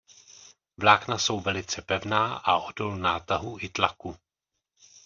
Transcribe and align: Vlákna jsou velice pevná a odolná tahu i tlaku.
Vlákna 0.77 1.17
jsou 1.17 1.39
velice 1.39 1.81
pevná 1.81 2.35
a 2.35 2.57
odolná 2.57 3.19
tahu 3.19 3.57
i 3.61 3.69
tlaku. 3.69 4.17